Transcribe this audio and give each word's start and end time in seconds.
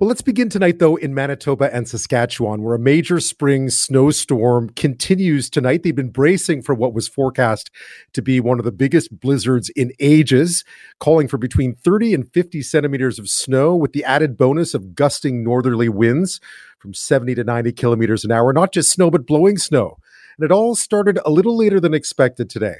Well, 0.00 0.08
let's 0.08 0.22
begin 0.22 0.48
tonight, 0.48 0.80
though, 0.80 0.96
in 0.96 1.14
Manitoba 1.14 1.72
and 1.72 1.88
Saskatchewan, 1.88 2.64
where 2.64 2.74
a 2.74 2.80
major 2.80 3.20
spring 3.20 3.70
snowstorm 3.70 4.70
continues 4.70 5.48
tonight. 5.48 5.84
They've 5.84 5.94
been 5.94 6.10
bracing 6.10 6.62
for 6.62 6.74
what 6.74 6.92
was 6.92 7.06
forecast 7.06 7.70
to 8.12 8.20
be 8.20 8.40
one 8.40 8.58
of 8.58 8.64
the 8.64 8.72
biggest 8.72 9.20
blizzards 9.20 9.68
in 9.68 9.92
ages, 10.00 10.64
calling 10.98 11.28
for 11.28 11.38
between 11.38 11.76
30 11.76 12.12
and 12.12 12.32
50 12.32 12.60
centimeters 12.62 13.20
of 13.20 13.28
snow, 13.28 13.76
with 13.76 13.92
the 13.92 14.02
added 14.02 14.36
bonus 14.36 14.74
of 14.74 14.96
gusting 14.96 15.44
northerly 15.44 15.88
winds 15.88 16.40
from 16.80 16.92
70 16.92 17.36
to 17.36 17.44
90 17.44 17.70
kilometers 17.74 18.24
an 18.24 18.32
hour. 18.32 18.52
Not 18.52 18.72
just 18.72 18.90
snow, 18.90 19.12
but 19.12 19.28
blowing 19.28 19.58
snow. 19.58 19.98
And 20.36 20.44
it 20.44 20.50
all 20.50 20.74
started 20.74 21.20
a 21.24 21.30
little 21.30 21.56
later 21.56 21.78
than 21.78 21.94
expected 21.94 22.50
today. 22.50 22.78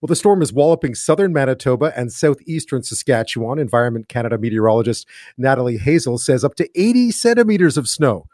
Well, 0.00 0.08
the 0.08 0.16
storm 0.16 0.42
is 0.42 0.52
walloping 0.52 0.94
southern 0.94 1.32
Manitoba 1.32 1.92
and 1.96 2.12
southeastern 2.12 2.82
Saskatchewan. 2.82 3.58
Environment 3.58 4.08
Canada 4.08 4.38
meteorologist 4.38 5.06
Natalie 5.36 5.78
Hasell 5.78 6.18
says 6.18 6.44
up 6.44 6.54
to 6.56 6.68
80 6.74 7.10
centimeters 7.10 7.76
of 7.76 7.88
snow 7.88 8.26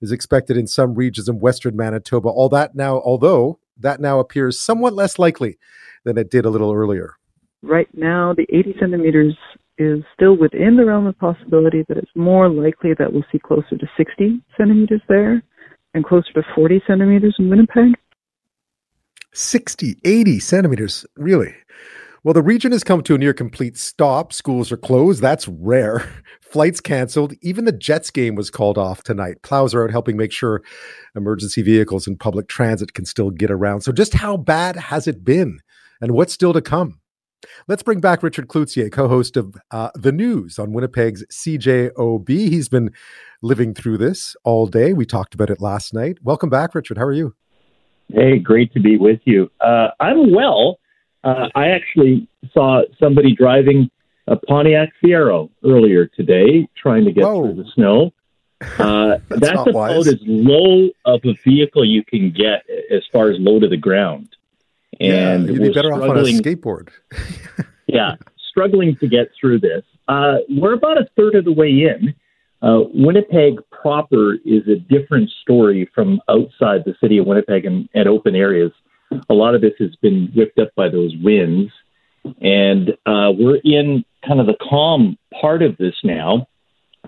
is 0.00 0.12
expected 0.12 0.56
in 0.56 0.66
some 0.66 0.94
regions 0.94 1.28
in 1.28 1.40
western 1.40 1.76
Manitoba. 1.76 2.28
All 2.28 2.48
that 2.50 2.74
now, 2.74 3.00
although 3.00 3.58
that 3.78 4.00
now 4.00 4.20
appears 4.20 4.58
somewhat 4.58 4.94
less 4.94 5.18
likely 5.18 5.58
than 6.04 6.16
it 6.16 6.30
did 6.30 6.44
a 6.44 6.50
little 6.50 6.72
earlier. 6.72 7.14
Right 7.62 7.88
now, 7.94 8.34
the 8.34 8.46
80 8.50 8.76
centimeters 8.80 9.34
is 9.78 10.02
still 10.14 10.36
within 10.36 10.76
the 10.76 10.84
realm 10.84 11.06
of 11.06 11.18
possibility, 11.18 11.84
but 11.86 11.96
it's 11.96 12.10
more 12.14 12.48
likely 12.48 12.94
that 12.98 13.12
we'll 13.12 13.24
see 13.30 13.38
closer 13.38 13.76
to 13.76 13.86
60 13.96 14.40
centimeters 14.56 15.02
there 15.08 15.42
and 15.94 16.04
closer 16.04 16.32
to 16.34 16.42
40 16.54 16.82
centimeters 16.86 17.34
in 17.38 17.50
Winnipeg. 17.50 17.94
60, 19.36 19.98
80 20.02 20.40
centimeters, 20.40 21.04
really. 21.16 21.54
Well, 22.24 22.32
the 22.32 22.42
region 22.42 22.72
has 22.72 22.82
come 22.82 23.02
to 23.02 23.14
a 23.14 23.18
near 23.18 23.34
complete 23.34 23.76
stop. 23.76 24.32
Schools 24.32 24.72
are 24.72 24.78
closed. 24.78 25.20
That's 25.20 25.46
rare. 25.46 26.08
Flights 26.40 26.80
canceled. 26.80 27.34
Even 27.42 27.66
the 27.66 27.72
Jets 27.72 28.10
game 28.10 28.34
was 28.34 28.50
called 28.50 28.78
off 28.78 29.02
tonight. 29.02 29.42
Plows 29.42 29.74
are 29.74 29.84
out 29.84 29.90
helping 29.90 30.16
make 30.16 30.32
sure 30.32 30.62
emergency 31.14 31.60
vehicles 31.60 32.06
and 32.06 32.18
public 32.18 32.48
transit 32.48 32.94
can 32.94 33.04
still 33.04 33.30
get 33.30 33.50
around. 33.50 33.82
So, 33.82 33.92
just 33.92 34.14
how 34.14 34.38
bad 34.38 34.74
has 34.74 35.06
it 35.06 35.22
been? 35.22 35.60
And 36.00 36.12
what's 36.12 36.32
still 36.32 36.54
to 36.54 36.62
come? 36.62 36.98
Let's 37.68 37.82
bring 37.82 38.00
back 38.00 38.22
Richard 38.22 38.48
Cloutier, 38.48 38.90
co 38.90 39.06
host 39.06 39.36
of 39.36 39.54
uh, 39.70 39.90
The 39.94 40.12
News 40.12 40.58
on 40.58 40.72
Winnipeg's 40.72 41.24
CJOB. 41.26 42.28
He's 42.28 42.70
been 42.70 42.90
living 43.42 43.74
through 43.74 43.98
this 43.98 44.34
all 44.44 44.66
day. 44.66 44.94
We 44.94 45.04
talked 45.04 45.34
about 45.34 45.50
it 45.50 45.60
last 45.60 45.92
night. 45.92 46.16
Welcome 46.22 46.48
back, 46.48 46.74
Richard. 46.74 46.96
How 46.96 47.04
are 47.04 47.12
you? 47.12 47.34
Hey, 48.12 48.38
great 48.38 48.72
to 48.74 48.80
be 48.80 48.96
with 48.96 49.20
you. 49.24 49.50
Uh, 49.60 49.88
I'm 49.98 50.32
well. 50.32 50.78
Uh, 51.24 51.48
I 51.54 51.68
actually 51.68 52.28
saw 52.52 52.82
somebody 53.00 53.34
driving 53.34 53.90
a 54.28 54.36
Pontiac 54.36 54.90
Fiero 55.02 55.50
earlier 55.64 56.06
today, 56.06 56.68
trying 56.76 57.04
to 57.04 57.12
get 57.12 57.24
Whoa. 57.24 57.42
through 57.42 57.62
the 57.62 57.70
snow. 57.74 58.12
Uh, 58.78 59.18
that's, 59.28 59.40
that's 59.40 59.66
about 59.68 59.90
as 59.90 60.16
low 60.22 60.88
of 61.04 61.20
a 61.26 61.34
vehicle 61.44 61.84
you 61.84 62.02
can 62.02 62.30
get 62.30 62.64
as 62.90 63.02
far 63.12 63.30
as 63.30 63.36
low 63.38 63.60
to 63.60 63.68
the 63.68 63.76
ground. 63.76 64.34
And 64.98 65.44
yeah, 65.44 65.52
you'd 65.52 65.62
be 65.62 65.72
better 65.74 65.92
off 65.92 66.00
on 66.00 66.16
a 66.16 66.22
skateboard. 66.22 66.88
yeah, 67.86 68.16
struggling 68.48 68.96
to 68.96 69.08
get 69.08 69.28
through 69.38 69.60
this. 69.60 69.84
Uh, 70.08 70.36
we're 70.48 70.72
about 70.72 70.96
a 70.96 71.06
third 71.16 71.34
of 71.34 71.44
the 71.44 71.52
way 71.52 71.68
in. 71.68 72.14
Uh, 72.62 72.80
Winnipeg 72.94 73.58
proper 73.70 74.34
is 74.44 74.66
a 74.66 74.76
different 74.76 75.30
story 75.42 75.88
from 75.94 76.20
outside 76.28 76.82
the 76.84 76.94
city 77.00 77.18
of 77.18 77.26
Winnipeg 77.26 77.64
and, 77.64 77.88
and 77.94 78.08
open 78.08 78.34
areas. 78.34 78.72
A 79.28 79.34
lot 79.34 79.54
of 79.54 79.60
this 79.60 79.74
has 79.78 79.94
been 79.96 80.30
whipped 80.34 80.58
up 80.58 80.70
by 80.74 80.88
those 80.88 81.14
winds, 81.22 81.70
and 82.40 82.90
uh, 83.06 83.30
we're 83.38 83.60
in 83.62 84.04
kind 84.26 84.40
of 84.40 84.46
the 84.46 84.56
calm 84.68 85.16
part 85.40 85.62
of 85.62 85.76
this 85.76 85.94
now. 86.02 86.48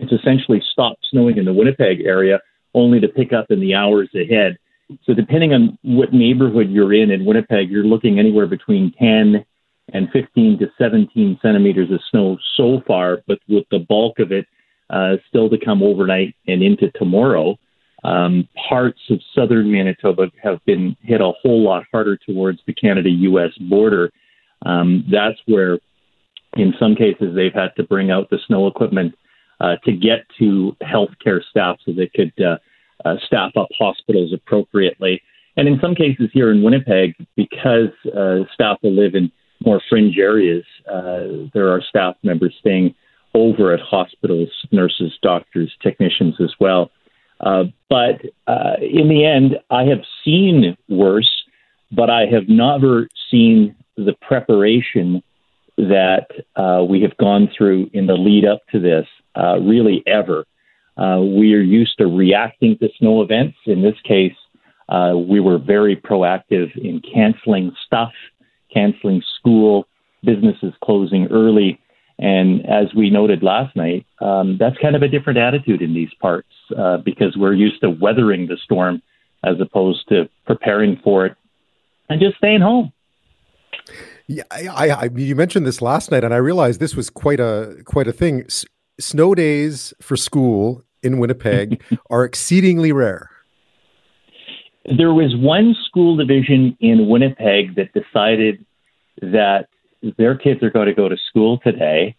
It's 0.00 0.12
essentially 0.12 0.62
stopped 0.72 1.04
snowing 1.10 1.38
in 1.38 1.44
the 1.44 1.52
Winnipeg 1.52 2.02
area, 2.04 2.40
only 2.74 3.00
to 3.00 3.08
pick 3.08 3.32
up 3.32 3.46
in 3.50 3.60
the 3.60 3.74
hours 3.74 4.10
ahead. 4.14 4.58
So, 5.04 5.12
depending 5.12 5.52
on 5.52 5.76
what 5.82 6.12
neighborhood 6.12 6.70
you're 6.70 6.94
in 6.94 7.10
in 7.10 7.24
Winnipeg, 7.24 7.68
you're 7.68 7.84
looking 7.84 8.18
anywhere 8.18 8.46
between 8.46 8.92
10 8.98 9.44
and 9.92 10.08
15 10.12 10.58
to 10.60 10.66
17 10.78 11.38
centimeters 11.42 11.90
of 11.90 12.00
snow 12.10 12.38
so 12.56 12.80
far, 12.86 13.22
but 13.26 13.38
with 13.48 13.64
the 13.70 13.80
bulk 13.80 14.18
of 14.18 14.30
it 14.30 14.46
uh, 14.90 15.16
still 15.28 15.48
to 15.50 15.58
come 15.62 15.82
overnight 15.82 16.34
and 16.46 16.62
into 16.62 16.90
tomorrow. 16.92 17.58
Um, 18.04 18.48
parts 18.68 19.00
of 19.10 19.20
southern 19.34 19.72
Manitoba 19.72 20.30
have 20.42 20.64
been 20.64 20.96
hit 21.02 21.20
a 21.20 21.32
whole 21.42 21.62
lot 21.62 21.84
harder 21.90 22.16
towards 22.16 22.60
the 22.66 22.72
Canada 22.72 23.10
US 23.10 23.50
border. 23.68 24.12
Um, 24.64 25.04
that's 25.10 25.38
where, 25.46 25.78
in 26.56 26.74
some 26.78 26.94
cases, 26.94 27.34
they've 27.34 27.52
had 27.52 27.74
to 27.76 27.82
bring 27.82 28.10
out 28.10 28.30
the 28.30 28.38
snow 28.46 28.66
equipment 28.66 29.14
uh, 29.60 29.76
to 29.84 29.92
get 29.92 30.26
to 30.38 30.76
healthcare 30.82 31.40
staff 31.50 31.78
so 31.84 31.92
they 31.92 32.10
could 32.14 32.32
uh, 32.40 32.56
uh, 33.04 33.16
staff 33.26 33.52
up 33.56 33.68
hospitals 33.78 34.32
appropriately. 34.32 35.20
And 35.56 35.66
in 35.66 35.78
some 35.80 35.94
cases 35.94 36.30
here 36.32 36.52
in 36.52 36.62
Winnipeg, 36.62 37.14
because 37.36 37.90
uh, 38.16 38.44
staff 38.54 38.78
will 38.82 38.94
live 38.94 39.14
in 39.14 39.32
more 39.64 39.82
fringe 39.88 40.16
areas, 40.16 40.64
uh, 40.88 41.48
there 41.52 41.68
are 41.72 41.82
staff 41.88 42.14
members 42.22 42.54
staying 42.60 42.94
over 43.34 43.72
at 43.72 43.80
hospitals, 43.80 44.50
nurses, 44.72 45.12
doctors, 45.22 45.72
technicians 45.82 46.34
as 46.40 46.52
well. 46.58 46.90
Uh, 47.40 47.64
but 47.88 48.20
uh, 48.46 48.74
in 48.80 49.08
the 49.08 49.24
end, 49.24 49.58
I 49.70 49.84
have 49.84 50.02
seen 50.24 50.76
worse, 50.88 51.30
but 51.92 52.10
I 52.10 52.26
have 52.26 52.48
never 52.48 53.08
seen 53.30 53.76
the 53.96 54.14
preparation 54.22 55.22
that 55.76 56.26
uh, 56.56 56.82
we 56.82 57.02
have 57.02 57.16
gone 57.18 57.48
through 57.56 57.90
in 57.92 58.06
the 58.06 58.14
lead 58.14 58.44
up 58.44 58.60
to 58.72 58.80
this, 58.80 59.06
uh, 59.36 59.58
really 59.60 60.02
ever. 60.06 60.44
Uh, 60.96 61.20
we 61.20 61.54
are 61.54 61.60
used 61.60 61.96
to 61.98 62.06
reacting 62.06 62.76
to 62.78 62.88
snow 62.98 63.22
events. 63.22 63.56
In 63.66 63.82
this 63.82 63.94
case, 64.04 64.34
uh, 64.88 65.12
we 65.16 65.38
were 65.38 65.58
very 65.58 65.94
proactive 65.94 66.76
in 66.76 67.00
canceling 67.00 67.72
stuff, 67.86 68.12
canceling 68.74 69.22
school, 69.38 69.86
businesses 70.24 70.74
closing 70.82 71.28
early. 71.30 71.78
And 72.18 72.66
as 72.66 72.92
we 72.96 73.10
noted 73.10 73.42
last 73.42 73.76
night, 73.76 74.04
um, 74.20 74.56
that's 74.58 74.76
kind 74.78 74.96
of 74.96 75.02
a 75.02 75.08
different 75.08 75.38
attitude 75.38 75.82
in 75.82 75.94
these 75.94 76.12
parts 76.20 76.48
uh, 76.76 76.96
because 76.98 77.36
we're 77.36 77.54
used 77.54 77.80
to 77.82 77.90
weathering 77.90 78.48
the 78.48 78.56
storm 78.64 79.02
as 79.44 79.54
opposed 79.60 80.08
to 80.08 80.28
preparing 80.44 81.00
for 81.04 81.26
it 81.26 81.36
and 82.08 82.20
just 82.20 82.36
staying 82.38 82.60
home. 82.60 82.92
Yeah, 84.26 84.42
I, 84.50 84.90
I, 84.90 85.10
you 85.14 85.34
mentioned 85.34 85.64
this 85.64 85.80
last 85.80 86.10
night, 86.10 86.24
and 86.24 86.34
I 86.34 86.38
realized 86.38 86.80
this 86.80 86.94
was 86.94 87.08
quite 87.08 87.40
a 87.40 87.76
quite 87.84 88.06
a 88.06 88.12
thing. 88.12 88.42
S- 88.46 88.66
snow 89.00 89.34
days 89.34 89.94
for 90.02 90.16
school 90.16 90.84
in 91.02 91.18
Winnipeg 91.18 91.82
are 92.10 92.24
exceedingly 92.24 92.92
rare. 92.92 93.30
There 94.84 95.14
was 95.14 95.34
one 95.36 95.74
school 95.86 96.16
division 96.16 96.76
in 96.80 97.08
Winnipeg 97.08 97.76
that 97.76 97.92
decided 97.94 98.64
that 99.22 99.68
their 100.02 100.36
kids 100.36 100.62
are 100.62 100.70
going 100.70 100.86
to 100.86 100.94
go 100.94 101.08
to 101.08 101.16
school 101.28 101.58
today, 101.58 102.16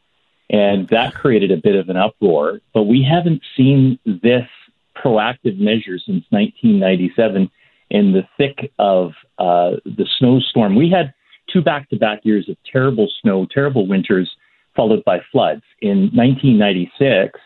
and 0.50 0.88
that 0.90 1.14
created 1.14 1.52
a 1.52 1.58
bit 1.58 1.76
of 1.76 1.90
an 1.90 1.98
uproar. 1.98 2.60
But 2.74 2.84
we 2.84 3.04
haven't 3.10 3.42
seen 3.56 4.00
this 4.06 4.48
proactive 4.96 5.58
measure 5.60 5.98
since 5.98 6.26
1997 6.30 7.50
in 7.90 8.12
the 8.12 8.28
thick 8.38 8.72
of 8.78 9.14
uh, 9.38 9.78
the 9.86 10.08
snowstorm. 10.18 10.76
We 10.76 10.90
had 10.90 11.14
two 11.52 11.62
back 11.62 11.90
to 11.90 11.98
back 11.98 12.20
years 12.24 12.48
of 12.50 12.58
terrible 12.72 13.10
snow, 13.22 13.48
terrible 13.52 13.88
winters, 13.88 14.30
followed 14.76 15.04
by 15.04 15.20
floods. 15.32 15.64
In 15.82 16.12
1996, 16.14 17.40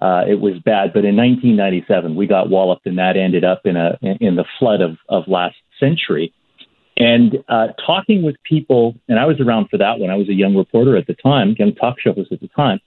uh, 0.00 0.24
it 0.28 0.40
was 0.40 0.54
bad, 0.64 0.92
but 0.92 1.04
in 1.04 1.16
1997 1.16 2.14
we 2.14 2.26
got 2.26 2.48
walloped, 2.48 2.86
and 2.86 2.98
that 2.98 3.16
ended 3.16 3.44
up 3.44 3.62
in 3.64 3.76
a 3.76 3.98
in 4.02 4.36
the 4.36 4.44
flood 4.58 4.80
of, 4.80 4.96
of 5.08 5.28
last 5.28 5.56
century. 5.78 6.32
And 7.00 7.42
uh, 7.48 7.68
talking 7.84 8.22
with 8.22 8.36
people, 8.44 8.94
and 9.08 9.18
I 9.18 9.24
was 9.24 9.40
around 9.40 9.68
for 9.70 9.78
that 9.78 9.98
when 9.98 10.10
I 10.10 10.16
was 10.16 10.28
a 10.28 10.34
young 10.34 10.54
reporter 10.54 10.98
at 10.98 11.06
the 11.06 11.14
time, 11.14 11.56
young 11.58 11.74
talk 11.74 11.98
show 11.98 12.12
host 12.12 12.30
at 12.30 12.40
the 12.40 12.48
time, 12.48 12.78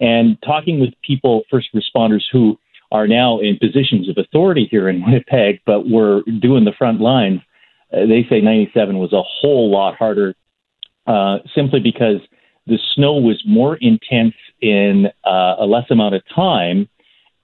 and 0.00 0.36
talking 0.44 0.80
with 0.80 0.90
people, 1.02 1.44
first 1.48 1.68
responders 1.72 2.22
who 2.32 2.58
are 2.90 3.06
now 3.06 3.38
in 3.38 3.58
positions 3.58 4.08
of 4.08 4.18
authority 4.18 4.66
here 4.68 4.88
in 4.88 5.04
Winnipeg, 5.06 5.60
but 5.64 5.88
were 5.88 6.22
doing 6.40 6.64
the 6.64 6.72
front 6.76 7.00
lines. 7.00 7.40
Uh, 7.92 8.06
they 8.06 8.26
say 8.28 8.40
97 8.40 8.98
was 8.98 9.12
a 9.12 9.22
whole 9.22 9.70
lot 9.70 9.94
harder 9.94 10.34
uh, 11.06 11.38
simply 11.54 11.78
because 11.78 12.20
the 12.66 12.78
snow 12.94 13.14
was 13.14 13.40
more 13.46 13.76
intense 13.76 14.34
in 14.60 15.06
uh, 15.24 15.54
a 15.60 15.66
less 15.66 15.88
amount 15.90 16.16
of 16.16 16.22
time, 16.34 16.88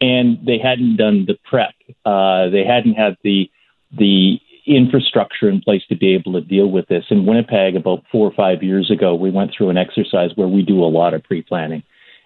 and 0.01 0.45
they 0.45 0.59
hadn't 0.59 0.97
done 0.97 1.25
the 1.25 1.39
prep. 1.49 1.75
Uh, 2.05 2.49
they 2.49 2.65
hadn't 2.65 2.95
had 2.95 3.17
the 3.23 3.49
the 3.93 4.41
infrastructure 4.67 5.49
in 5.49 5.61
place 5.61 5.83
to 5.89 5.97
be 5.97 6.15
able 6.15 6.33
to 6.33 6.41
deal 6.41 6.71
with 6.71 6.87
this. 6.89 7.05
In 7.11 7.27
Winnipeg, 7.27 7.77
about 7.77 8.05
four 8.11 8.29
or 8.29 8.35
five 8.35 8.63
years 8.63 8.91
ago, 8.91 9.15
we 9.15 9.31
went 9.31 9.53
through 9.57 9.71
an 9.71 9.77
exercise 9.77 10.31
where 10.35 10.49
we 10.49 10.63
do 10.63 10.83
a 10.83 10.87
lot 10.87 11.15
of 11.15 11.23
pre 11.23 11.43
planning 11.43 11.83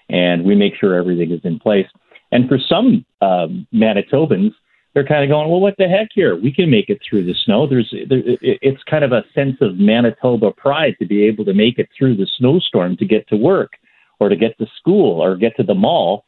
and 0.09 0.45
we 0.45 0.55
make 0.55 0.75
sure 0.75 0.95
everything 0.95 1.31
is 1.31 1.41
in 1.45 1.59
place. 1.59 1.87
And 2.33 2.49
for 2.49 2.59
some 2.59 3.05
um, 3.21 3.67
Manitobans, 3.73 4.53
they're 4.93 5.07
kind 5.07 5.23
of 5.23 5.31
going, 5.31 5.49
well, 5.49 5.61
what 5.61 5.77
the 5.79 5.87
heck 5.87 6.09
here? 6.15 6.37
We 6.37 6.53
can 6.53 6.71
make 6.71 6.89
it 6.89 7.01
through 7.09 7.25
the 7.25 7.35
snow. 7.45 7.67
There's, 7.67 7.95
there, 8.09 8.23
it's 8.43 8.83
kind 8.85 9.05
of 9.05 9.13
a 9.13 9.25
sense 9.35 9.57
of 9.61 9.79
Manitoba 9.79 10.51
pride 10.53 10.97
to 10.99 11.07
be 11.07 11.25
able 11.25 11.45
to 11.45 11.55
make 11.55 11.79
it 11.79 11.89
through 11.97 12.17
the 12.17 12.27
snowstorm 12.39 12.97
to 12.97 13.05
get 13.05 13.29
to 13.29 13.37
work 13.37 13.73
or 14.19 14.29
to 14.29 14.37
get 14.37 14.59
to 14.59 14.67
school 14.79 15.23
or 15.23 15.37
get 15.37 15.57
to 15.57 15.63
the 15.63 15.75
mall 15.75 16.25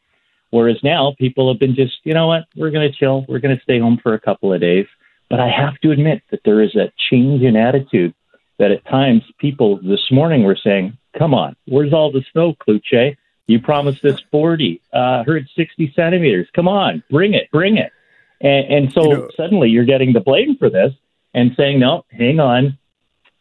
Whereas 0.53 0.77
now 0.83 1.15
people 1.17 1.51
have 1.51 1.59
been 1.59 1.73
just, 1.73 1.95
you 2.03 2.13
know 2.13 2.27
what, 2.27 2.43
we're 2.55 2.69
going 2.69 2.87
to 2.87 2.95
chill. 2.95 3.25
We're 3.27 3.39
going 3.39 3.57
to 3.57 3.63
stay 3.63 3.79
home 3.79 3.99
for 4.03 4.13
a 4.13 4.19
couple 4.19 4.53
of 4.53 4.61
days. 4.61 4.85
But 5.29 5.39
I 5.39 5.49
have 5.49 5.79
to 5.81 5.91
admit 5.91 6.21
that 6.31 6.41
there 6.45 6.61
is 6.61 6.75
a 6.75 6.91
change 7.09 7.41
in 7.41 7.55
attitude 7.55 8.13
that 8.59 8.71
at 8.71 8.85
times 8.85 9.23
people 9.39 9.79
this 9.81 10.11
morning 10.11 10.43
were 10.43 10.57
saying, 10.61 10.97
come 11.17 11.33
on, 11.33 11.55
where's 11.65 11.93
all 11.93 12.11
the 12.11 12.23
snow, 12.31 12.53
Cloutier? 12.53 13.15
You 13.47 13.59
promised 13.59 14.05
us 14.05 14.21
40, 14.31 14.81
uh, 14.93 15.23
heard 15.23 15.47
60 15.55 15.91
centimeters. 15.95 16.47
Come 16.55 16.67
on, 16.67 17.03
bring 17.09 17.33
it, 17.33 17.49
bring 17.51 17.77
it. 17.77 17.91
And, 18.39 18.73
and 18.73 18.93
so 18.93 19.03
you 19.03 19.17
know, 19.17 19.29
suddenly 19.35 19.69
you're 19.69 19.85
getting 19.85 20.13
the 20.13 20.21
blame 20.21 20.55
for 20.57 20.69
this 20.69 20.93
and 21.33 21.51
saying, 21.57 21.79
no, 21.79 22.05
hang 22.09 22.39
on, 22.39 22.77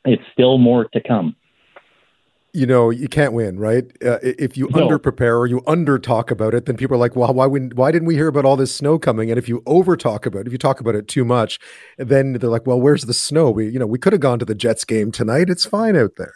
it's 0.05 0.25
still 0.33 0.59
more 0.59 0.87
to 0.87 1.01
come 1.01 1.37
you 2.53 2.67
know 2.67 2.91
you 2.91 3.09
can't 3.09 3.33
win 3.33 3.59
right? 3.59 3.85
Uh, 4.05 4.19
if 4.23 4.57
you 4.57 4.69
no. 4.71 4.83
under 4.83 4.99
prepare 4.99 5.39
or 5.39 5.47
you 5.47 5.63
under 5.67 5.99
talk 5.99 6.31
about 6.31 6.55
it 6.55 6.67
then 6.67 6.77
people 6.77 6.97
are 6.97 7.01
like 7.01 7.17
well 7.17 7.33
why 7.33 7.47
why 7.47 7.91
didn't 7.91 8.07
we 8.07 8.15
hear 8.15 8.29
about 8.29 8.45
all 8.45 8.57
this 8.57 8.75
snow 8.75 8.99
coming? 8.99 9.31
And 9.31 9.39
if 9.39 9.49
you 9.49 9.63
over 9.67 9.97
talk 9.97 10.27
about 10.27 10.41
it 10.41 10.47
if 10.47 10.53
you 10.53 10.59
talk 10.59 10.81
about 10.81 10.95
it 10.95 11.09
too 11.09 11.25
much 11.25 11.59
then 11.97 12.35
they're 12.35 12.51
like 12.51 12.67
well 12.67 12.81
where's 12.81 13.05
the 13.05 13.15
snow? 13.15 13.51
We 13.51 13.69
you 13.69 13.79
know 13.79 13.87
we 13.87 13.99
could 13.99 14.13
have 14.13 14.21
gone 14.21 14.39
to 14.39 14.45
the 14.45 14.55
jets 14.55 14.85
game 14.85 15.11
tonight. 15.11 15.49
It's 15.49 15.65
fine 15.65 15.97
out 15.97 16.13
there. 16.17 16.35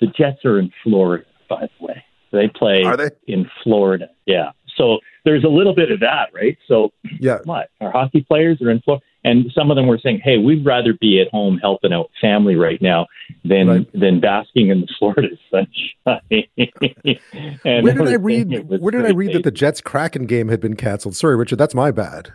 The 0.00 0.08
jets 0.08 0.44
are 0.44 0.58
in 0.58 0.72
florida 0.82 1.24
by 1.48 1.68
the 1.78 1.86
way. 1.86 2.04
They 2.32 2.48
play 2.48 2.82
are 2.82 2.96
they? 2.96 3.10
in 3.26 3.48
florida. 3.62 4.08
Yeah. 4.26 4.50
So 4.76 4.98
there's 5.24 5.44
a 5.44 5.48
little 5.48 5.74
bit 5.74 5.92
of 5.92 6.00
that 6.00 6.30
right? 6.34 6.58
So 6.66 6.92
yeah. 7.20 7.38
what? 7.44 7.70
Our 7.80 7.92
hockey 7.92 8.22
players 8.22 8.60
are 8.60 8.70
in 8.70 8.80
florida 8.80 9.04
and 9.24 9.50
some 9.54 9.70
of 9.70 9.76
them 9.76 9.86
were 9.86 9.98
saying, 9.98 10.20
"Hey, 10.22 10.38
we'd 10.38 10.64
rather 10.64 10.92
be 10.92 11.20
at 11.20 11.28
home 11.30 11.58
helping 11.58 11.92
out 11.92 12.10
family 12.20 12.56
right 12.56 12.80
now 12.80 13.06
than 13.44 13.68
right. 13.68 13.92
than 13.92 14.20
basking 14.20 14.68
in 14.68 14.82
the 14.82 14.88
Florida 14.98 15.28
sunshine." 15.50 16.20
where 17.82 17.94
did 17.94 18.08
I 18.08 18.14
read? 18.14 18.68
Where 18.68 18.90
did 18.92 19.06
I 19.06 19.10
read 19.10 19.32
that 19.34 19.44
the 19.44 19.50
Jets 19.50 19.80
Kraken 19.80 20.26
game 20.26 20.48
had 20.48 20.60
been 20.60 20.76
canceled? 20.76 21.16
Sorry, 21.16 21.36
Richard, 21.36 21.56
that's 21.56 21.74
my 21.74 21.90
bad. 21.90 22.32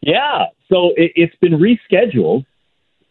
Yeah, 0.00 0.46
so 0.70 0.92
it, 0.96 1.12
has 1.16 1.30
been 1.40 1.60
rescheduled. 1.60 2.46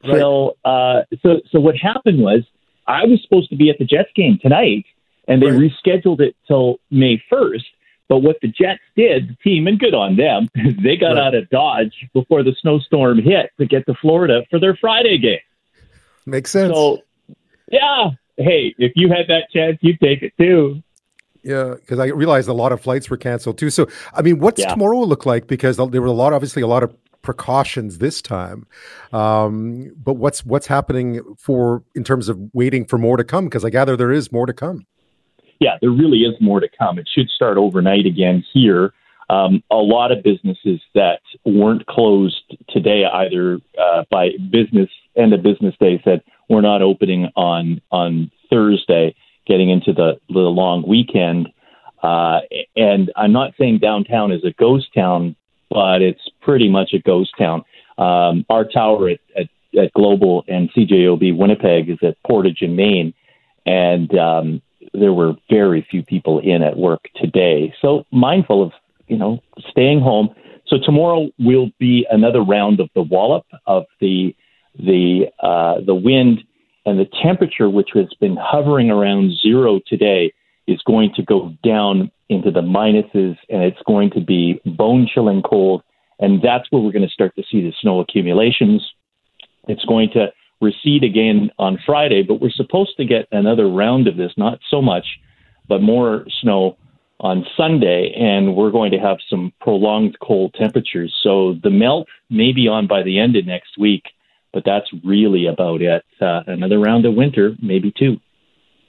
Right. 0.03 0.19
So, 0.19 0.57
uh, 0.65 1.01
so, 1.21 1.42
so 1.51 1.59
what 1.59 1.75
happened 1.75 2.19
was 2.19 2.44
I 2.88 3.03
was 3.03 3.21
supposed 3.21 3.50
to 3.50 3.56
be 3.56 3.69
at 3.69 3.77
the 3.77 3.85
Jets 3.85 4.09
game 4.15 4.39
tonight, 4.42 4.85
and 5.27 5.42
they 5.42 5.51
right. 5.51 5.71
rescheduled 5.85 6.21
it 6.21 6.35
till 6.47 6.77
May 6.89 7.21
first. 7.30 7.65
But 8.09 8.19
what 8.19 8.38
the 8.41 8.47
Jets 8.47 8.81
did, 8.97 9.29
the 9.29 9.35
team, 9.35 9.67
and 9.67 9.79
good 9.79 9.94
on 9.94 10.17
them, 10.17 10.50
they 10.83 10.97
got 10.97 11.13
right. 11.13 11.27
out 11.27 11.35
of 11.35 11.47
Dodge 11.50 11.94
before 12.13 12.44
the 12.44 12.56
snowstorm 12.59 13.21
hit 13.21 13.51
to 13.59 13.65
get 13.67 13.85
to 13.85 13.94
Florida 14.01 14.41
for 14.50 14.59
their 14.59 14.75
Friday 14.75 15.19
game. 15.19 15.39
Makes 16.25 16.51
sense. 16.51 16.73
So, 16.73 17.03
yeah, 17.71 18.09
hey, 18.38 18.73
if 18.79 18.94
you 18.95 19.09
had 19.09 19.27
that 19.27 19.44
chance, 19.53 19.77
you'd 19.81 20.00
take 20.00 20.23
it 20.23 20.33
too. 20.38 20.81
Yeah, 21.44 21.75
because 21.75 22.00
I 22.00 22.07
realized 22.07 22.50
a 22.50 22.53
lot 22.53 22.71
of 22.71 22.81
flights 22.81 23.09
were 23.09 23.15
canceled 23.15 23.57
too. 23.59 23.69
So, 23.69 23.88
I 24.13 24.23
mean, 24.23 24.39
what's 24.39 24.59
yeah. 24.59 24.69
tomorrow 24.69 25.00
look 25.00 25.25
like? 25.25 25.47
Because 25.47 25.77
there 25.77 26.01
were 26.01 26.07
a 26.07 26.11
lot, 26.11 26.33
obviously, 26.33 26.61
a 26.61 26.67
lot 26.67 26.83
of 26.83 26.94
precautions 27.21 28.00
this 28.00 28.21
time. 28.21 28.65
Um, 29.13 29.94
but 30.03 30.13
what's 30.13 30.45
what's 30.45 30.67
happening 30.67 31.21
for 31.38 31.83
in 31.95 32.03
terms 32.03 32.27
of 32.27 32.39
waiting 32.53 32.85
for 32.85 32.97
more 32.97 33.17
to 33.17 33.23
come? 33.23 33.45
Because 33.45 33.63
I 33.63 33.69
gather 33.69 33.95
there 33.95 34.11
is 34.11 34.31
more 34.31 34.47
to 34.47 34.53
come 34.53 34.85
yeah, 35.59 35.77
there 35.81 35.91
really 35.91 36.19
is 36.19 36.35
more 36.39 36.59
to 36.59 36.69
come. 36.77 36.97
It 36.97 37.09
should 37.13 37.29
start 37.29 37.57
overnight 37.57 38.06
again 38.06 38.44
here. 38.53 38.94
Um, 39.29 39.61
a 39.69 39.75
lot 39.75 40.11
of 40.11 40.23
businesses 40.23 40.81
that 40.95 41.19
weren't 41.45 41.85
closed 41.85 42.56
today, 42.69 43.03
either 43.06 43.59
uh, 43.79 44.03
by 44.09 44.29
business 44.50 44.89
end 45.15 45.33
of 45.33 45.44
business 45.44 45.75
day, 45.79 46.01
said 46.03 46.23
we're 46.50 46.61
not 46.61 46.81
opening 46.81 47.29
on 47.35 47.81
on 47.91 48.31
Thursday, 48.50 49.15
getting 49.45 49.69
into 49.69 49.94
the 49.94 50.19
the 50.29 50.39
long 50.39 50.83
weekend. 50.88 51.50
Uh, 52.01 52.39
and 52.75 53.11
I'm 53.15 53.33
not 53.33 53.53
saying 53.59 53.79
downtown 53.79 54.31
is 54.31 54.44
a 54.45 54.53
ghost 54.57 54.88
town, 54.95 55.35
but 55.69 56.01
it's 56.01 56.27
pretty 56.41 56.69
much 56.69 56.94
a 56.94 57.00
ghost 57.00 57.31
town. 57.38 57.65
Um, 57.97 58.45
our 58.50 58.63
tower 58.63 59.09
at, 59.09 59.19
at, 59.38 59.50
at 59.77 59.94
Global 59.94 60.45
and 60.47 60.71
CJOB 60.71 61.38
Winnipeg 61.38 61.89
is 61.89 62.00
at 62.01 62.15
Portage 62.25 62.61
and 62.61 62.77
Main, 62.77 63.13
and 63.65 64.17
um, 64.17 64.61
there 64.94 65.13
were 65.13 65.33
very 65.50 65.86
few 65.89 66.03
people 66.03 66.39
in 66.39 66.63
at 66.63 66.77
work 66.77 67.01
today. 67.15 67.74
So 67.81 68.06
mindful 68.12 68.63
of, 68.63 68.71
you 69.07 69.18
know, 69.18 69.39
staying 69.69 70.01
home. 70.01 70.30
So 70.68 70.77
tomorrow 70.83 71.30
will 71.39 71.71
be 71.80 72.06
another 72.09 72.41
round 72.41 72.80
of 72.80 72.89
the 72.95 73.01
wallop 73.01 73.45
of 73.65 73.86
the 74.00 74.36
the 74.77 75.25
uh, 75.41 75.81
the 75.86 75.95
wind 75.95 76.44
and 76.86 77.00
the 77.00 77.07
temperature, 77.21 77.69
which 77.69 77.89
has 77.94 78.07
been 78.19 78.38
hovering 78.39 78.89
around 78.89 79.33
zero 79.41 79.80
today, 79.86 80.33
is 80.68 80.81
going 80.86 81.12
to 81.15 81.24
go 81.24 81.53
down 81.63 82.12
into 82.30 82.51
the 82.51 82.62
minuses, 82.62 83.35
and 83.50 83.63
it's 83.63 83.81
going 83.88 84.12
to 84.12 84.21
be 84.21 84.62
bone 84.65 85.07
chilling 85.12 85.42
cold. 85.42 85.81
And 86.19 86.42
that's 86.42 86.71
where 86.71 86.81
we're 86.81 86.92
going 86.92 87.07
to 87.07 87.13
start 87.13 87.35
to 87.35 87.44
see 87.50 87.62
the 87.62 87.74
snow 87.81 88.00
accumulations. 88.00 88.85
It's 89.68 89.85
going 89.85 90.09
to 90.13 90.27
recede 90.61 91.03
again 91.03 91.51
on 91.57 91.79
Friday, 91.85 92.23
but 92.23 92.41
we're 92.41 92.51
supposed 92.51 92.97
to 92.97 93.06
get 93.06 93.27
another 93.31 93.67
round 93.69 94.07
of 94.07 94.17
this, 94.17 94.31
not 94.38 94.59
so 94.69 94.81
much, 94.81 95.06
but 95.67 95.81
more 95.81 96.25
snow 96.41 96.77
on 97.21 97.45
Sunday, 97.57 98.13
and 98.17 98.56
we're 98.56 98.71
going 98.71 98.91
to 98.91 98.97
have 98.97 99.17
some 99.29 99.51
prolonged 99.59 100.17
cold 100.21 100.53
temperatures. 100.57 101.13
So 101.21 101.56
the 101.61 101.69
melt 101.69 102.07
may 102.29 102.53
be 102.53 102.67
on 102.67 102.88
by 102.88 103.03
the 103.03 103.19
end 103.19 103.35
of 103.35 103.45
next 103.45 103.77
week, 103.77 104.03
but 104.53 104.63
that's 104.65 104.88
really 105.03 105.45
about 105.45 105.81
it. 105.81 106.03
Uh, 106.21 106.41
another 106.47 106.79
round 106.79 107.06
of 107.06 107.15
winter, 107.15 107.56
maybe 107.61 107.94
two. 107.97 108.17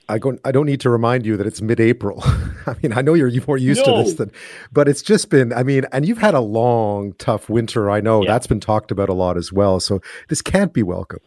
I, 0.09 0.19
go, 0.19 0.39
I 0.45 0.53
don't 0.53 0.67
need 0.67 0.81
to 0.81 0.91
remind 0.91 1.25
you 1.25 1.37
that 1.37 1.47
it's 1.47 1.61
mid-April. 1.61 2.23
I 2.67 2.75
mean, 2.83 2.93
I 2.93 3.01
know 3.01 3.15
you're 3.15 3.31
more 3.47 3.57
used 3.57 3.85
no. 3.87 3.99
to 3.99 4.05
this 4.05 4.15
than, 4.15 4.33
but 4.73 4.89
it's 4.89 5.03
just 5.03 5.31
been. 5.31 5.53
I 5.53 5.63
mean, 5.63 5.85
and 5.93 6.07
you've 6.07 6.19
had 6.19 6.35
a 6.35 6.41
long, 6.41 7.15
tough 7.15 7.49
winter. 7.49 7.91
I 7.91 8.01
know 8.01 8.23
yeah. 8.23 8.33
that's 8.33 8.47
been 8.47 8.61
talked 8.61 8.91
about 8.91 9.09
a 9.09 9.13
lot 9.13 9.37
as 9.37 9.53
well. 9.53 9.79
So 9.79 10.01
this 10.29 10.43
can't 10.43 10.73
be 10.73 10.83
welcome 10.83 11.21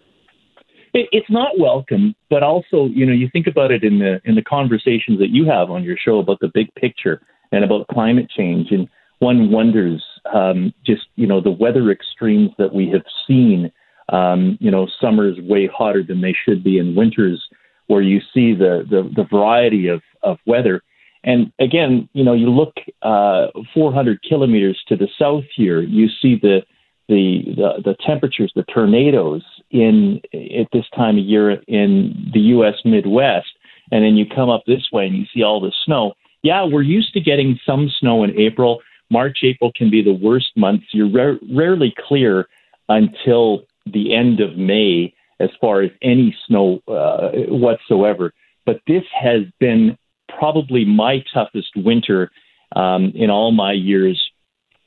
it's 0.93 1.29
not 1.29 1.59
welcome, 1.59 2.15
but 2.29 2.43
also, 2.43 2.85
you 2.85 3.05
know, 3.05 3.13
you 3.13 3.29
think 3.31 3.47
about 3.47 3.71
it 3.71 3.83
in 3.83 3.99
the 3.99 4.21
in 4.25 4.35
the 4.35 4.43
conversations 4.43 5.19
that 5.19 5.29
you 5.29 5.45
have 5.45 5.71
on 5.71 5.83
your 5.83 5.97
show 5.97 6.19
about 6.19 6.39
the 6.39 6.51
big 6.53 6.73
picture 6.75 7.21
and 7.51 7.63
about 7.63 7.87
climate 7.87 8.29
change, 8.29 8.71
and 8.71 8.87
one 9.19 9.51
wonders 9.51 10.03
um, 10.33 10.73
just 10.85 11.03
you 11.15 11.27
know 11.27 11.41
the 11.41 11.51
weather 11.51 11.91
extremes 11.91 12.51
that 12.57 12.73
we 12.73 12.89
have 12.89 13.03
seen. 13.27 13.71
Um, 14.09 14.57
you 14.59 14.69
know, 14.69 14.87
summers 14.99 15.37
way 15.39 15.67
hotter 15.73 16.03
than 16.03 16.21
they 16.21 16.35
should 16.45 16.63
be, 16.63 16.77
and 16.77 16.95
winters 16.95 17.41
where 17.87 18.01
you 18.01 18.19
see 18.33 18.53
the 18.53 18.85
the, 18.89 19.09
the 19.15 19.23
variety 19.23 19.87
of 19.87 20.01
of 20.21 20.37
weather. 20.45 20.81
And 21.23 21.53
again, 21.59 22.09
you 22.11 22.23
know, 22.23 22.33
you 22.33 22.49
look 22.49 22.73
uh, 23.01 23.47
400 23.73 24.21
kilometers 24.23 24.81
to 24.89 24.97
the 24.97 25.07
south 25.17 25.45
here, 25.55 25.81
you 25.81 26.09
see 26.21 26.37
the 26.41 26.63
the, 27.09 27.43
the, 27.57 27.81
the 27.83 27.95
temperatures, 28.05 28.51
the 28.55 28.63
tornadoes 28.73 29.43
in 29.73 30.21
at 30.33 30.67
this 30.71 30.85
time 30.95 31.17
of 31.17 31.25
year 31.25 31.51
in 31.67 32.31
the 32.33 32.39
U.S. 32.39 32.75
Midwest, 32.85 33.47
and 33.91 34.05
then 34.05 34.15
you 34.15 34.25
come 34.25 34.49
up 34.49 34.63
this 34.65 34.87
way 34.93 35.07
and 35.07 35.17
you 35.17 35.25
see 35.33 35.43
all 35.43 35.59
the 35.59 35.73
snow. 35.85 36.13
Yeah, 36.43 36.65
we're 36.65 36.81
used 36.81 37.13
to 37.13 37.19
getting 37.19 37.59
some 37.65 37.89
snow 37.99 38.23
in 38.23 38.39
April. 38.39 38.81
March, 39.09 39.39
April 39.43 39.71
can 39.75 39.89
be 39.89 40.03
the 40.03 40.13
worst 40.13 40.51
months. 40.55 40.85
You're 40.91 41.11
ra- 41.11 41.39
rarely 41.51 41.93
clear 42.07 42.47
until 42.87 43.63
the 43.85 44.15
end 44.15 44.39
of 44.39 44.57
May 44.57 45.13
as 45.39 45.49
far 45.59 45.81
as 45.81 45.91
any 46.01 46.35
snow 46.47 46.79
uh, 46.87 47.31
whatsoever. 47.49 48.33
But 48.65 48.81
this 48.87 49.03
has 49.19 49.41
been 49.59 49.97
probably 50.29 50.85
my 50.85 51.23
toughest 51.33 51.71
winter 51.75 52.31
um, 52.75 53.11
in 53.15 53.29
all 53.29 53.51
my 53.51 53.73
years, 53.73 54.21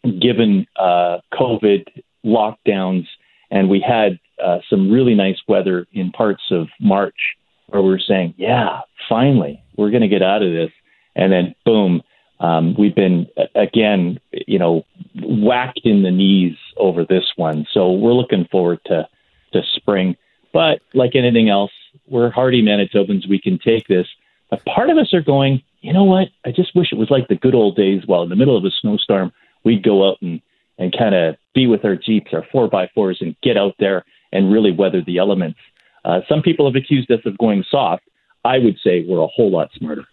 given 0.03 0.67
uh, 0.77 1.19
COVID 1.33 1.87
lockdowns, 2.25 3.07
and 3.51 3.69
we 3.69 3.81
had 3.81 4.19
uh, 4.43 4.59
some 4.69 4.91
really 4.91 5.15
nice 5.15 5.39
weather 5.49 5.87
in 5.93 6.11
parts 6.13 6.43
of 6.51 6.69
March 6.81 7.37
where 7.67 7.83
we 7.83 7.93
are 7.93 7.99
saying, 7.99 8.35
yeah, 8.37 8.81
finally, 9.09 9.63
we're 9.77 9.91
going 9.91 10.03
to 10.03 10.09
get 10.09 10.23
out 10.23 10.43
of 10.43 10.53
this. 10.53 10.71
And 11.15 11.33
then, 11.33 11.55
boom, 11.65 12.03
um, 12.41 12.75
we've 12.79 12.95
been, 12.95 13.27
again, 13.55 14.21
you 14.47 14.59
know, 14.59 14.85
whacked 15.23 15.81
in 15.85 16.03
the 16.03 16.11
knees 16.11 16.57
over 16.77 17.05
this 17.05 17.25
one. 17.37 17.67
So 17.73 17.93
we're 17.93 18.13
looking 18.13 18.47
forward 18.51 18.81
to, 18.87 19.09
to 19.53 19.63
spring. 19.75 20.17
But 20.53 20.81
like 20.95 21.15
anything 21.15 21.49
else, 21.49 21.73
we're 22.07 22.31
hardy 22.31 22.63
Manitobans. 22.63 23.29
We 23.29 23.41
can 23.41 23.59
take 23.59 23.89
this. 23.89 24.07
But 24.51 24.65
part 24.65 24.91
of 24.91 24.99
us 24.99 25.13
are 25.13 25.23
going, 25.23 25.63
you 25.81 25.93
know 25.93 26.05
what? 26.05 26.29
I 26.45 26.51
just 26.51 26.75
wish 26.77 26.93
it 26.93 26.99
was 26.99 27.11
like 27.11 27.29
the 27.29 27.37
good 27.37 27.55
old 27.55 27.77
days 27.77 28.03
while 28.07 28.23
in 28.23 28.29
the 28.29 28.37
middle 28.37 28.57
of 28.57 28.65
a 28.65 28.71
snowstorm, 28.81 29.33
we'd 29.65 29.83
go 29.83 30.09
out 30.09 30.19
and 30.21 30.41
and 30.79 30.95
kind 30.97 31.15
of 31.15 31.37
be 31.55 31.67
with 31.67 31.87
our 31.87 31.97
Jeeps, 31.97 32.35
our 32.35 32.45
four 32.53 32.69
by 32.69 32.89
fours, 32.95 33.19
and 33.23 33.35
get 33.43 33.57
out 33.57 33.75
there 33.79 34.05
and 34.33 34.53
really 34.53 34.73
weather 34.73 35.03
the 35.07 35.19
elements. 35.19 35.59
Uh, 36.05 36.21
some 36.29 36.43
people 36.43 36.67
have 36.71 36.77
accused 36.77 37.11
us 37.11 37.21
of 37.25 37.37
going 37.39 37.65
soft. 37.71 38.05
I 38.45 38.59
would 38.59 38.77
say 38.83 39.05
we're 39.07 39.23
a 39.23 39.27
whole 39.27 39.51
lot 39.51 39.71
smarter. 39.77 40.05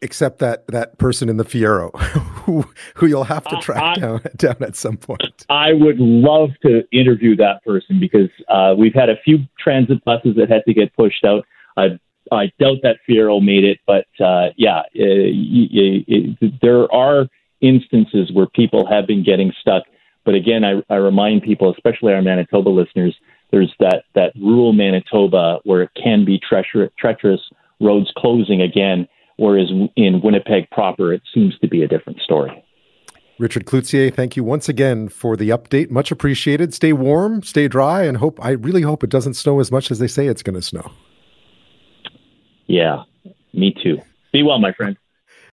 Except 0.00 0.40
that 0.40 0.66
that 0.68 0.98
person 0.98 1.28
in 1.28 1.36
the 1.36 1.44
Fiero, 1.44 1.96
who 2.44 2.64
who 2.94 3.06
you'll 3.06 3.24
have 3.24 3.44
to 3.44 3.56
track 3.58 3.98
I, 3.98 4.00
down 4.00 4.20
down 4.36 4.56
at 4.60 4.76
some 4.76 4.96
point. 4.96 5.44
I 5.48 5.72
would 5.72 5.98
love 5.98 6.50
to 6.62 6.82
interview 6.92 7.36
that 7.36 7.62
person 7.64 8.00
because 8.00 8.28
uh, 8.48 8.74
we've 8.76 8.94
had 8.94 9.08
a 9.08 9.16
few 9.24 9.38
transit 9.58 10.04
buses 10.04 10.34
that 10.36 10.48
had 10.48 10.64
to 10.66 10.74
get 10.74 10.94
pushed 10.96 11.24
out. 11.24 11.44
I've 11.76 12.00
I 12.30 12.52
doubt 12.58 12.78
that 12.82 12.96
Fiero 13.08 13.42
made 13.42 13.64
it, 13.64 13.78
but 13.86 14.06
uh, 14.24 14.48
yeah, 14.56 14.80
uh, 14.80 16.46
there 16.62 16.92
are 16.92 17.26
instances 17.60 18.30
where 18.32 18.46
people 18.46 18.86
have 18.86 19.06
been 19.06 19.24
getting 19.24 19.52
stuck. 19.60 19.84
But 20.24 20.34
again, 20.34 20.64
I, 20.64 20.82
I 20.92 20.96
remind 20.96 21.42
people, 21.42 21.72
especially 21.72 22.12
our 22.12 22.22
Manitoba 22.22 22.68
listeners, 22.68 23.14
there's 23.50 23.72
that, 23.80 24.04
that 24.14 24.32
rural 24.36 24.72
Manitoba 24.72 25.58
where 25.64 25.82
it 25.82 25.90
can 26.00 26.24
be 26.24 26.38
treacherous, 26.38 26.92
treacherous 26.98 27.40
roads 27.80 28.10
closing 28.16 28.62
again, 28.62 29.08
whereas 29.36 29.70
in 29.96 30.20
Winnipeg 30.22 30.70
proper, 30.70 31.12
it 31.12 31.22
seems 31.34 31.58
to 31.58 31.68
be 31.68 31.82
a 31.82 31.88
different 31.88 32.20
story. 32.20 32.64
Richard 33.38 33.66
Cloutier, 33.66 34.14
thank 34.14 34.36
you 34.36 34.44
once 34.44 34.68
again 34.68 35.08
for 35.08 35.36
the 35.36 35.48
update. 35.48 35.90
Much 35.90 36.12
appreciated. 36.12 36.72
Stay 36.72 36.92
warm, 36.92 37.42
stay 37.42 37.66
dry, 37.66 38.04
and 38.04 38.18
hope 38.18 38.38
I 38.44 38.50
really 38.50 38.82
hope 38.82 39.02
it 39.02 39.10
doesn't 39.10 39.34
snow 39.34 39.58
as 39.58 39.72
much 39.72 39.90
as 39.90 39.98
they 39.98 40.06
say 40.06 40.28
it's 40.28 40.42
going 40.42 40.54
to 40.54 40.62
snow. 40.62 40.92
Yeah, 42.66 43.02
me 43.52 43.74
too. 43.82 43.98
Be 44.32 44.42
well, 44.42 44.58
my 44.58 44.72
friend. 44.72 44.96